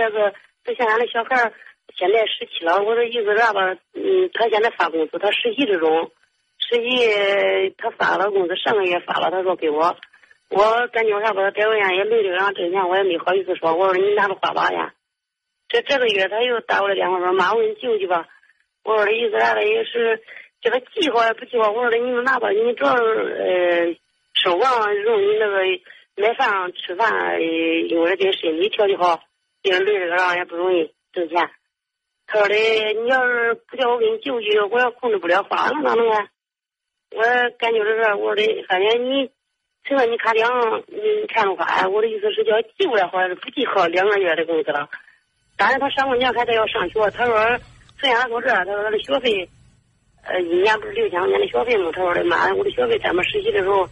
[0.00, 0.34] 也是，
[0.64, 1.52] 就像俺那小孩
[1.94, 3.74] 现在十七了，我的意思啥吧？
[3.94, 6.10] 嗯，他现在发工资，他实习之中，
[6.58, 9.96] 实习他发了工资，上个月发了，他说给我，
[10.48, 11.50] 我感觉啥吧？
[11.50, 14.94] 单位呀也累着让挣钱，我也没好意思说，我说你拿着花吧呀。
[15.68, 18.26] 这这个月他又打我的电话说妈，我给你救去吧。
[18.82, 20.20] 我说的意思啥的也是
[20.62, 21.68] 叫他计划不计划。
[21.70, 23.96] 我说的你们拿吧，你主要是呃
[24.34, 25.60] 生活上容易那个
[26.16, 29.22] 买饭吃饭，因为这身体调理好，
[29.62, 31.50] 也累着上也不容易挣钱。
[32.26, 36.28] 他说的你要是不叫我给你救济，我要控制不了花，那咋弄啊？
[37.10, 37.22] 我
[37.58, 39.30] 感觉这是我说的，反正你
[39.84, 40.50] 趁着你看两
[40.86, 44.88] 你看着花，我的意思是叫寄过来好，还是不寄好两个月的工资了？
[45.56, 47.58] 但是他上过年还得要上学，他说。
[48.02, 49.46] 虽然说这，他说他的学费，
[50.24, 51.90] 呃，一年不是六千块钱的学费吗？
[51.92, 53.86] 他说的妈，我的学费咱们实习的时候，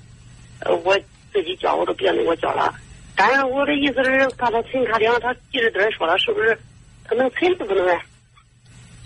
[0.65, 0.99] 呃，我
[1.31, 2.73] 自己交，我都别人给我交了。
[3.19, 6.57] 但是我的意思是，把他存卡里，他记着点说了，是不是？
[7.05, 8.01] 他能存是不能啊？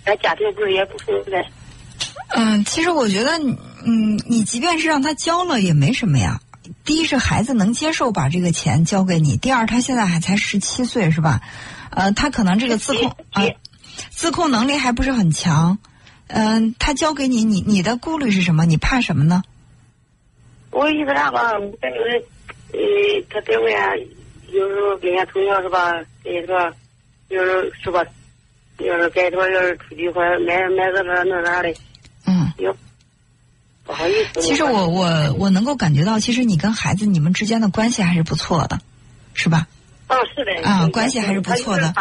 [0.05, 1.45] 咱家庭不是也不富裕
[2.35, 3.39] 嗯，其实我觉得，
[3.87, 6.41] 嗯，你即便是让他交了也没什么呀。
[6.85, 11.41] 第一是孩子能接受把这个钱交给你，第二他现在还才十七岁是吧？
[11.91, 13.43] 呃，他可能这个自控啊。
[14.11, 15.79] 自控能力还不是很强，
[16.27, 18.67] 嗯，他交给你，你你的顾虑是什么？
[18.67, 19.43] 你怕什么呢？
[20.71, 21.53] 我意思啥吧？
[21.53, 22.25] 我感觉，
[22.73, 22.79] 呃，
[23.31, 23.93] 他在外啊，
[24.51, 25.93] 有时候跟人家同学是吧？
[26.25, 26.57] 跟你说，
[27.29, 28.03] 要是是吧？
[28.79, 31.73] 要是该说要是出去或者买买个那那啥的，
[32.27, 32.75] 嗯，哟，
[33.85, 34.41] 不好意思。
[34.41, 38.81] 其实我我我能够感觉到，其实你跟孩子你们之间的关系还是不错的，
[39.35, 39.69] 是吧？
[40.09, 41.95] 啊，是的啊，关系还是不错的。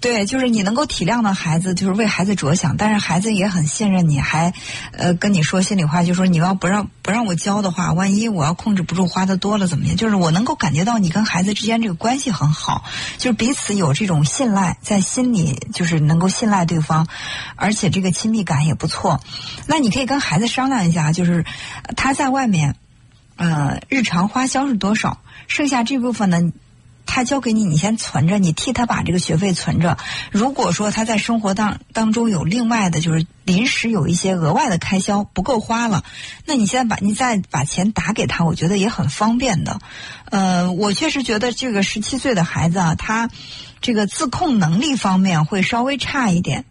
[0.00, 4.54] 对，就是你能够体谅到孩子，就是为孩子着想，但是孩子也很信任你，还
[4.92, 9.96] 呃跟你说心里话，就说你要不让不让我教的话，万一我要控制不住花的多了怎么样？
[9.96, 12.84] 就是我能够感觉到你跟孩子之间这个关系很好，
[13.18, 17.06] 就是彼此有这种信赖，在心里就是能够信赖对方，
[17.56, 19.20] 而且这个亲密感也不错。
[19.66, 21.44] 那你可以跟孩子商量一下，就是
[21.94, 22.76] 他在外面
[23.36, 26.52] 呃日常花销是多少，剩下这部分呢？
[27.06, 29.98] 他交给你，你先存着，你替他把这个学费存着。
[30.30, 36.04] 如果说他在生活当当中有另外的，就是临时有一些额外的开销不够花了，
[36.46, 39.80] 那你现在把你再把钱打给他，我觉得也很方便的。
[40.30, 43.28] 呃，我确实觉得这个十七岁的孩子啊，他
[43.80, 46.64] 这个自控能力方面会稍微差一点。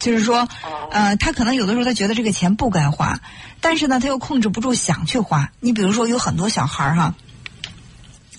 [0.00, 0.48] 就是说，
[0.90, 3.20] 呃，他可能有的时候他觉得这个钱不该花，
[3.60, 5.52] 但是呢，他又控制不住想去花。
[5.60, 7.14] 你比如说，有很多小孩儿哈。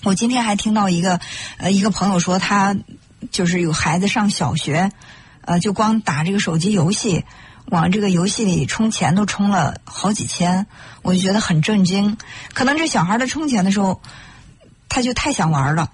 [0.02, 1.20] 我今天还听到一个，
[1.58, 2.76] 呃，一个朋友说他
[3.30, 4.92] 就是有孩子上小学，
[5.40, 7.24] 呃，就光打这个手机游戏，
[7.66, 10.66] 往这个游戏里充钱都充了好几千，
[11.02, 12.16] 我就觉得很震惊。
[12.54, 14.00] 可能这小孩儿在充钱的时候，
[14.88, 15.90] 他就太想玩了，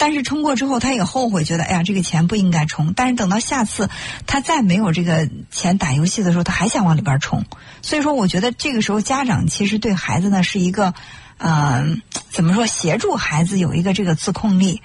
[0.00, 2.94] 但是充过之后他也后悔，觉得哎呀这个钱不应该充。
[2.94, 3.90] 但是等到下次
[4.26, 7.44] 他再没有这个钱打游戏的时候，他还想往里边充。
[7.82, 10.94] 所以说，我觉得这个时候家长其实对孩子呢是一个。
[11.42, 12.66] 嗯，怎么说？
[12.66, 14.82] 协助孩子有一个这个自控力，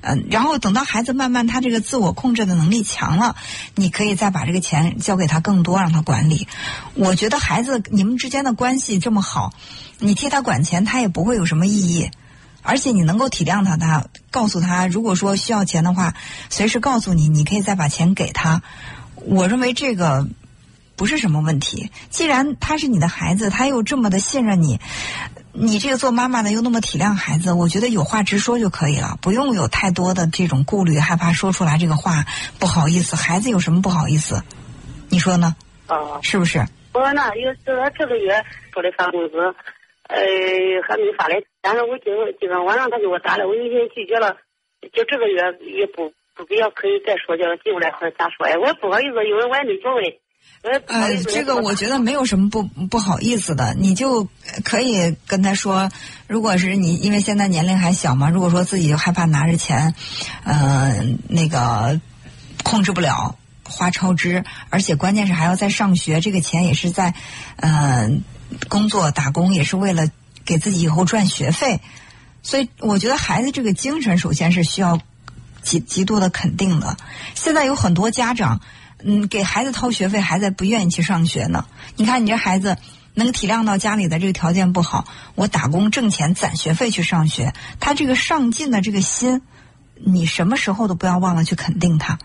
[0.00, 3.36] 嗯，然后等到孩子慢慢他这个自我控制的能力强了，
[3.74, 6.48] 你可以再把这个钱交给他更多，让他管理。
[6.94, 9.52] 我觉得孩子你们之间的关系这么好，
[9.98, 12.10] 你替他管钱，他也不会有什么异议，
[12.68, 16.12] 而且你能够体谅他，他告诉他，如果说需要钱的话，
[16.50, 18.60] 随时告诉你，你可以再把钱给他。
[19.14, 20.28] 我认为这个
[20.94, 21.90] 不是什么问题。
[22.10, 24.80] 既然他是你的孩子，他又这么的信任你。
[25.52, 32.26] 你这个做妈妈的又那么体谅孩子，我觉得有话直说就可以了，不用有太多的这种顾虑，害怕说出来这个话
[32.58, 33.16] 不好意思。
[33.16, 34.44] 孩子有什么不好意思？
[35.08, 35.56] 你说呢？
[35.86, 36.58] 啊，是不是？
[36.92, 38.34] 我说那有是他这个月
[38.72, 39.36] 说的发工资，
[40.08, 40.18] 呃，
[40.88, 41.36] 还没发来。
[41.60, 44.36] 但是我今今天晚上他给我打了，我已经拒绝了，
[44.92, 45.40] 就这个月
[45.78, 48.56] 也不不必要可以再说叫他寄过来或者咋说呀？
[48.58, 50.20] 我也不好意思，因为我也没准备。
[50.86, 54.28] 呃，这个我觉得没有什么不不好意思的，你就
[54.64, 55.90] 可以跟他说，
[56.26, 59.94] 如果是你，因为现在年龄还小嘛，如果说自己害怕拿着钱，
[60.44, 62.00] 呃，那个
[62.64, 67.14] 控制不了花超支，而且关键是还要在上学，这个钱也是在
[67.56, 68.08] 呃
[68.68, 70.08] 工作打工，也是为了
[70.44, 71.80] 给自己以后赚学费，
[72.42, 75.00] 所以我觉得孩子这个精神首先是需要
[75.62, 76.96] 极极度的肯定的。
[77.34, 78.60] 现在有很多家长。
[79.04, 81.66] 嗯，给孩子掏学费，孩子不愿意去上学呢。
[81.94, 82.76] 你看，你这孩子
[83.14, 85.04] 能体谅到家里的这个条件不好，
[85.36, 89.42] 我打工挣钱攒学费去上学，他这个上进的这个心，
[89.94, 92.18] 你什么时候都不要忘了去肯定他，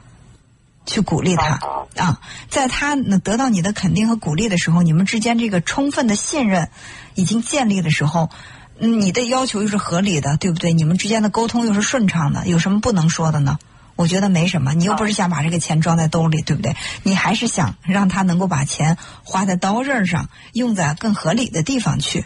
[0.85, 1.59] 去鼓励他
[1.95, 2.19] 啊。
[2.49, 6.69] 在他能得到你的肯定和鼓励的时候，你们之间这个充分的信任
[7.15, 8.29] 已经建立的时候，
[8.77, 10.73] 你的要求又是合理的，对不对？
[10.73, 13.59] 你们之间的沟通又是顺畅的，有什么不能说的呢？
[13.95, 16.75] 我觉得没什么，你又不是想把这个钱装在兜里，对不对？
[17.03, 22.25] 你还是想让他能够把钱花在刀刃上，用在更合理的地方去，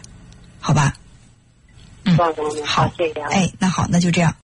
[0.60, 0.94] 好吧？
[2.04, 2.16] 嗯，
[2.64, 3.20] 好，谢谢。
[3.20, 4.34] 哎，那好，那就这样。